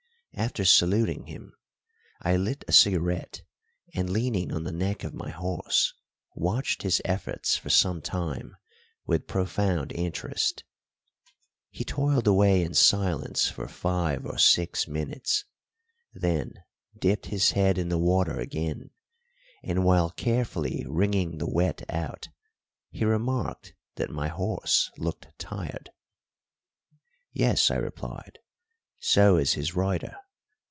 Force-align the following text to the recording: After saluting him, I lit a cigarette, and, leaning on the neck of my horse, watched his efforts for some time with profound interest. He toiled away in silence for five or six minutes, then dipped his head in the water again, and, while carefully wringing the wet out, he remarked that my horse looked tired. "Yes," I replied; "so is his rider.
After 0.33 0.63
saluting 0.63 1.25
him, 1.27 1.53
I 2.21 2.37
lit 2.37 2.63
a 2.67 2.71
cigarette, 2.71 3.41
and, 3.93 4.09
leaning 4.09 4.51
on 4.53 4.63
the 4.63 4.71
neck 4.71 5.03
of 5.03 5.13
my 5.13 5.29
horse, 5.29 5.93
watched 6.33 6.83
his 6.83 7.01
efforts 7.03 7.57
for 7.57 7.69
some 7.69 8.01
time 8.01 8.55
with 9.05 9.27
profound 9.27 9.91
interest. 9.91 10.63
He 11.69 11.83
toiled 11.83 12.27
away 12.27 12.63
in 12.63 12.73
silence 12.73 13.49
for 13.49 13.67
five 13.67 14.25
or 14.25 14.37
six 14.37 14.87
minutes, 14.87 15.43
then 16.13 16.53
dipped 16.97 17.25
his 17.27 17.51
head 17.51 17.77
in 17.77 17.89
the 17.89 17.99
water 17.99 18.39
again, 18.39 18.89
and, 19.61 19.83
while 19.83 20.09
carefully 20.09 20.85
wringing 20.87 21.37
the 21.37 21.47
wet 21.51 21.83
out, 21.89 22.29
he 22.89 23.03
remarked 23.03 23.75
that 23.95 24.09
my 24.09 24.29
horse 24.29 24.89
looked 24.97 25.27
tired. 25.37 25.91
"Yes," 27.33 27.69
I 27.69 27.75
replied; 27.75 28.39
"so 29.03 29.37
is 29.37 29.53
his 29.53 29.75
rider. 29.75 30.15